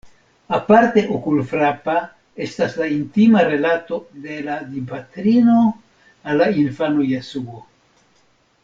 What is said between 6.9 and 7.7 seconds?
Jesuo.